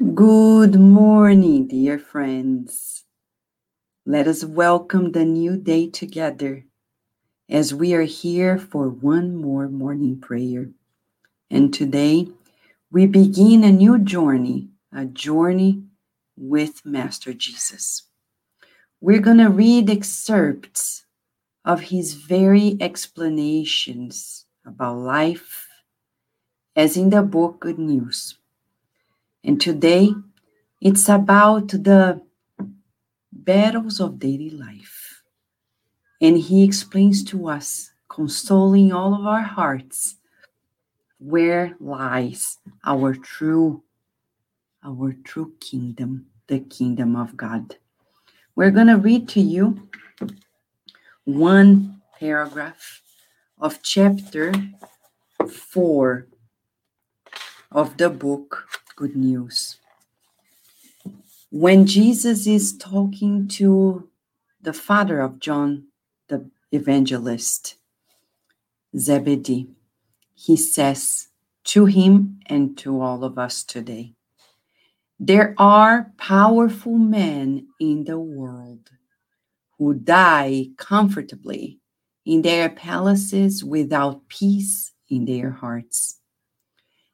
[0.00, 3.04] Good morning, dear friends.
[4.06, 6.64] Let us welcome the new day together
[7.50, 10.70] as we are here for one more morning prayer.
[11.50, 12.28] And today
[12.90, 15.82] we begin a new journey, a journey
[16.38, 18.04] with Master Jesus.
[18.98, 21.04] We're going to read excerpts
[21.66, 25.68] of his very explanations about life,
[26.74, 28.38] as in the book Good News.
[29.44, 30.14] And today
[30.80, 32.22] it's about the
[33.32, 35.22] battles of daily life.
[36.20, 40.16] And he explains to us, consoling all of our hearts,
[41.18, 43.82] where lies our true
[44.84, 47.76] our true kingdom, the kingdom of God.
[48.56, 49.88] We're going to read to you
[51.24, 53.00] one paragraph
[53.58, 54.52] of chapter
[55.48, 56.26] 4
[57.70, 59.78] of the book Good News.
[61.50, 64.08] When Jesus is talking to
[64.60, 65.88] the father of John
[66.28, 67.76] the evangelist,
[68.96, 69.68] Zebedee,
[70.34, 71.28] he says
[71.64, 74.14] to him and to all of us today
[75.24, 78.90] there are powerful men in the world
[79.78, 81.78] who die comfortably
[82.26, 86.18] in their palaces without peace in their hearts.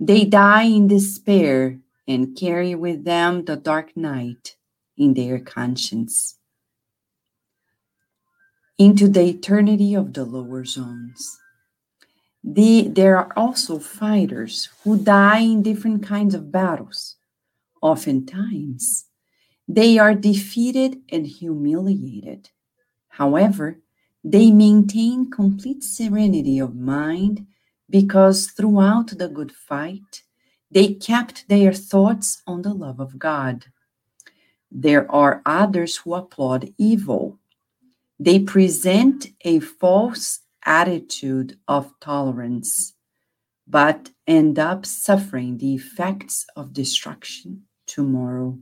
[0.00, 4.56] They die in despair and carry with them the dark night
[4.96, 6.38] in their conscience
[8.78, 11.38] into the eternity of the lower zones.
[12.42, 17.16] The, there are also fighters who die in different kinds of battles
[17.82, 19.06] Oftentimes,
[19.66, 22.50] they are defeated and humiliated.
[23.08, 23.80] However,
[24.22, 27.46] they maintain complete serenity of mind
[27.90, 30.22] because throughout the good fight,
[30.70, 33.66] they kept their thoughts on the love of God.
[34.70, 37.38] There are others who applaud evil.
[38.20, 42.94] They present a false attitude of tolerance,
[43.66, 48.58] but end up suffering the effects of destruction tomorrow.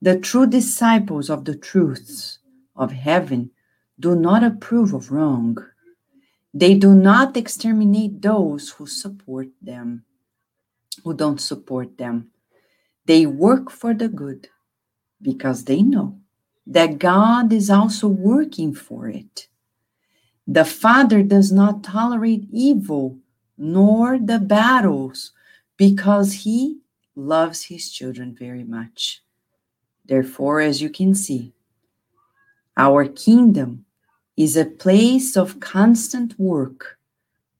[0.00, 2.38] The true disciples of the truths
[2.76, 3.50] of heaven
[3.98, 5.56] do not approve of wrong.
[6.56, 10.04] They do not exterminate those who support them,
[11.02, 12.30] who don't support them.
[13.06, 14.48] They work for the good
[15.20, 16.20] because they know
[16.64, 19.48] that God is also working for it.
[20.46, 23.18] The Father does not tolerate evil
[23.58, 25.32] nor the battles
[25.76, 26.78] because he
[27.16, 29.22] loves his children very much.
[30.04, 31.52] Therefore, as you can see,
[32.76, 33.83] our kingdom
[34.36, 36.98] is a place of constant work,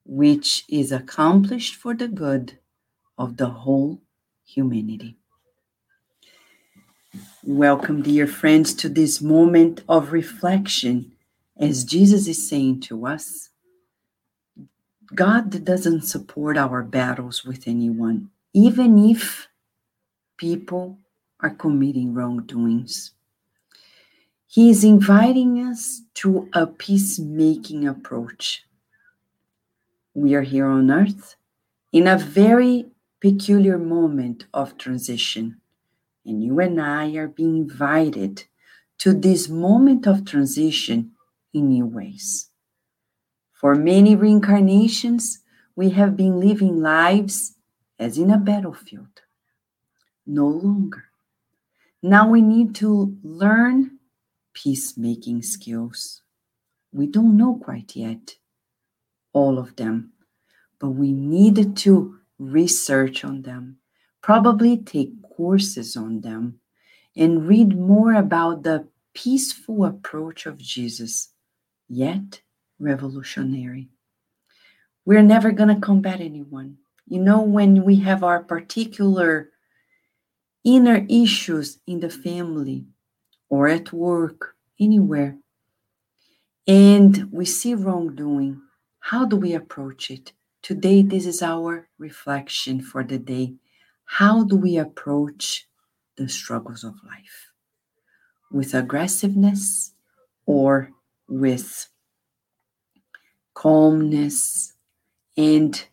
[0.05, 2.59] which is accomplished for the good
[3.17, 4.01] of the whole
[4.45, 5.17] humanity.
[7.45, 11.13] Welcome, dear friends, to this moment of reflection
[11.57, 13.51] as Jesus is saying to us
[15.15, 19.49] God doesn't support our battles with anyone even if
[20.37, 20.99] people
[21.41, 23.13] are committing wrongdoings.
[24.54, 28.65] He is inviting us to a peacemaking approach.
[30.15, 31.34] We are here on earth
[31.91, 32.87] in a very
[33.20, 35.60] peculiar moment of transition,
[36.25, 38.44] and you and I are being invited
[38.98, 41.10] to this moment of transition
[41.53, 42.50] in new ways.
[43.53, 45.41] For many reincarnations,
[45.75, 47.56] we have been living lives
[47.98, 49.22] as in a battlefield.
[50.25, 51.06] No longer.
[52.00, 53.94] Now we need to learn
[54.54, 56.22] peacemaking skills.
[56.92, 58.37] We don't know quite yet
[59.32, 60.12] all of them,
[60.78, 63.78] but we need to research on them,
[64.22, 66.60] probably take courses on them,
[67.16, 71.31] and read more about the peaceful approach of Jesus,
[71.88, 72.41] yet
[72.78, 73.88] revolutionary.
[75.04, 76.78] We're never going to combat anyone.
[77.06, 79.50] You know, when we have our particular
[80.65, 82.86] inner issues in the family
[83.49, 85.37] or at work, anywhere,
[86.67, 88.61] and we see wrongdoing,
[89.01, 90.33] how do we approach it?
[90.63, 93.55] Today, this is our reflection for the day.
[94.07, 95.69] How do we approach
[96.17, 97.51] the struggles of life?
[98.51, 99.93] With aggressiveness
[100.47, 100.91] or
[101.29, 101.89] with
[103.53, 104.73] calmness
[105.37, 105.87] and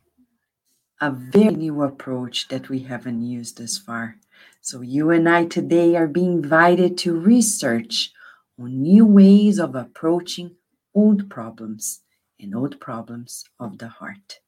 [1.01, 4.17] a very new approach that we haven't used thus far.
[4.61, 8.11] So, you and I today are being invited to research
[8.59, 10.55] on new ways of approaching
[10.93, 12.01] old problems
[12.39, 14.39] and old problems of the heart.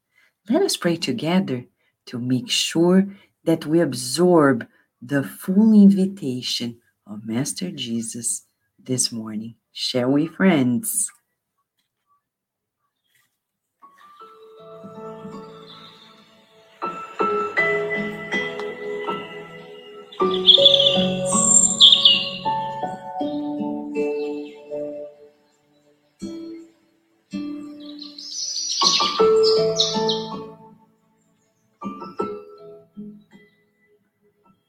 [0.50, 1.66] Let us pray together
[2.08, 3.08] to make sure
[3.44, 4.68] that we absorb
[5.02, 8.46] the full invitation of Master Jesus
[8.78, 9.56] this morning.
[9.72, 11.12] Shall we, friends?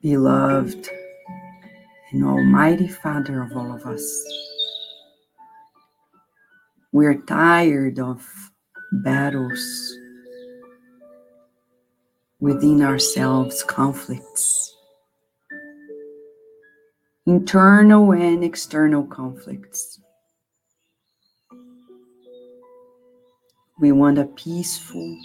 [0.04, 0.86] Beloved
[2.12, 4.04] and Almighty Father of all of us,
[6.92, 8.22] we're tired of
[9.02, 9.96] battles
[12.38, 14.76] within ourselves, conflicts,
[17.24, 19.98] internal and external conflicts.
[23.80, 25.18] We want a peaceful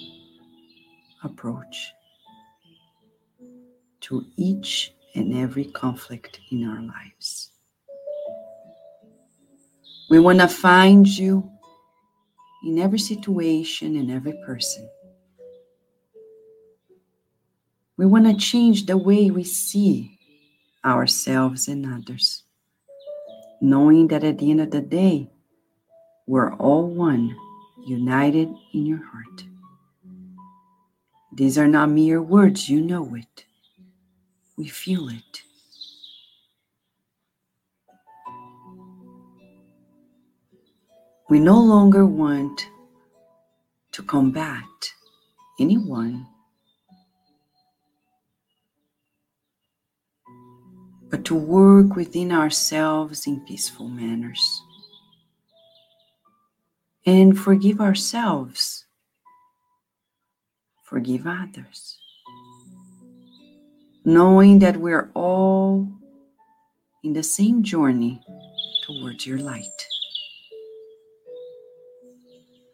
[1.25, 1.91] approach
[4.01, 7.51] to each and every conflict in our lives.
[10.09, 11.49] We want to find you
[12.65, 14.89] in every situation and every person.
[17.97, 20.17] We want to change the way we see
[20.85, 22.43] ourselves and others,
[23.61, 25.29] knowing that at the end of the day,
[26.25, 27.35] we're all one,
[27.85, 29.43] united in your heart.
[31.33, 33.45] These are not mere words, you know it.
[34.59, 35.43] We feel it.
[41.29, 42.67] We no longer want
[43.93, 44.65] to combat
[45.61, 46.27] anyone,
[51.09, 54.61] but to work within ourselves in peaceful manners.
[57.05, 58.85] And forgive ourselves,
[60.83, 61.97] forgive others
[64.05, 65.87] knowing that we're all
[67.03, 68.21] in the same journey
[68.83, 69.87] towards your light.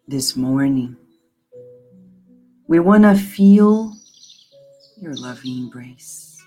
[0.07, 0.95] This morning,
[2.67, 3.93] we want to feel
[4.97, 6.43] your loving embrace.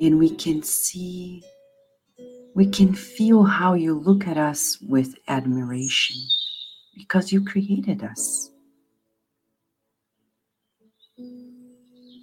[0.00, 1.42] And we can see,
[2.54, 6.16] we can feel how you look at us with admiration
[6.96, 8.50] because you created us.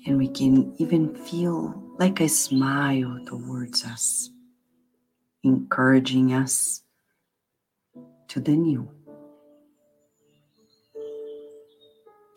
[0.07, 4.30] And we can even feel like a smile towards us,
[5.44, 6.81] encouraging us
[8.30, 8.89] to the new,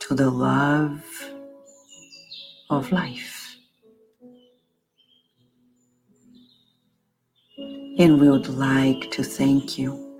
[0.00, 1.04] to the love
[2.70, 3.56] of life.
[8.00, 10.18] And we would like to thank you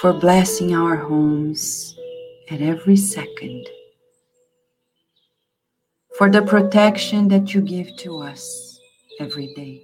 [0.00, 1.96] for blessing our homes
[2.50, 3.68] at every second
[6.18, 8.80] for the protection that you give to us
[9.20, 9.80] every day,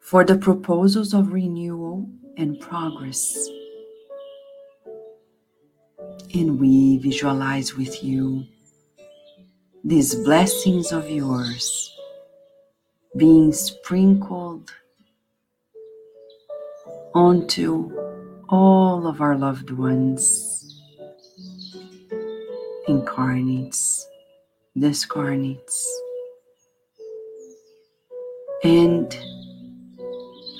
[0.00, 3.48] for the proposals of renewal and progress.
[6.34, 8.44] And we visualize with you
[9.84, 11.96] these blessings of yours
[13.16, 14.72] being sprinkled
[17.14, 17.96] onto
[18.48, 20.77] all of our loved ones
[23.18, 24.06] incarnates,
[24.76, 25.84] discarnates,
[28.62, 29.18] and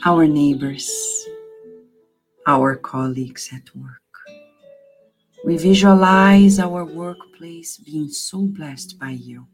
[0.05, 0.91] our neighbors,
[2.47, 4.03] our colleagues at work.
[5.45, 9.47] We visualize our workplace being so blessed by you.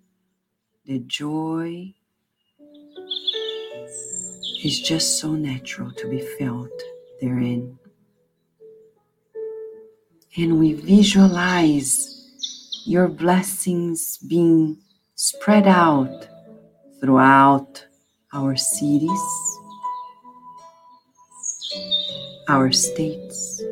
[0.87, 1.93] The joy
[4.65, 6.73] is just so natural to be felt
[7.21, 7.79] therein.
[10.37, 12.14] And we visualize
[12.87, 14.77] your blessings being
[15.15, 16.29] spread out
[17.01, 17.85] throughout
[18.35, 19.59] our cities,
[22.49, 23.63] our states,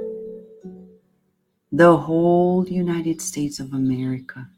[1.71, 4.49] the whole United States of America,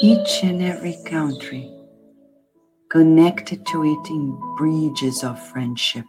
[0.00, 1.72] each and every country
[2.90, 6.04] connected to it in bridges of friendship.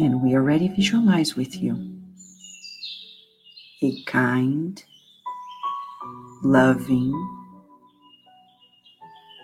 [0.00, 1.93] And we already visualize with you
[3.82, 4.82] a kind,
[6.42, 7.12] loving,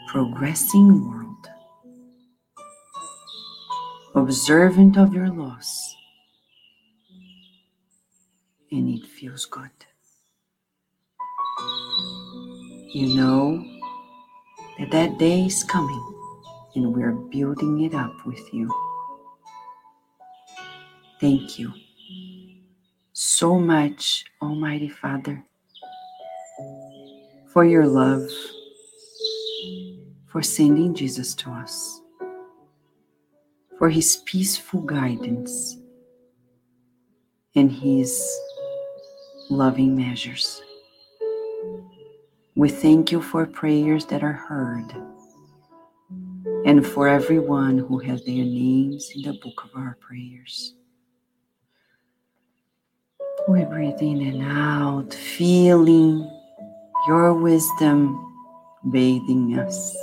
[0.08, 1.50] progressing world,
[4.14, 5.94] observant of your loss,
[8.70, 9.70] and it feels good.
[12.92, 13.64] You know
[14.78, 16.06] that that day is coming
[16.74, 18.70] and we're building it up with you.
[21.20, 21.72] Thank you
[23.12, 25.44] so much, Almighty Father,
[27.52, 28.28] for your love,
[30.26, 32.00] for sending Jesus to us,
[33.78, 35.76] for his peaceful guidance
[37.56, 38.22] and his
[39.50, 40.62] loving measures.
[42.54, 44.94] We thank you for prayers that are heard
[46.66, 50.74] and for everyone who has their names in the book of our prayers.
[53.48, 56.30] We breathe in and out, feeling
[57.06, 58.26] your wisdom
[58.90, 59.96] bathing us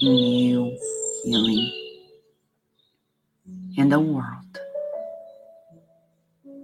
[0.00, 0.78] in new
[1.24, 1.72] healing
[3.76, 4.60] and the world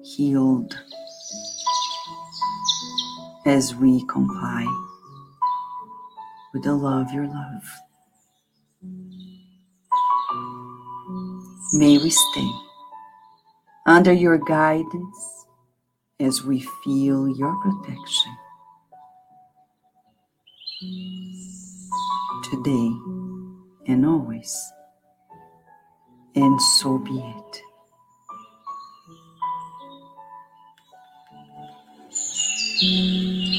[0.04, 0.78] healed
[3.46, 4.66] as we comply
[6.52, 7.64] with the love, your love.
[11.74, 12.50] May we stay
[13.86, 15.41] under your guidance
[16.22, 18.36] as we feel your protection.
[22.50, 22.90] Today
[23.86, 24.72] and always,
[26.34, 27.62] and so be it.
[32.80, 33.51] You.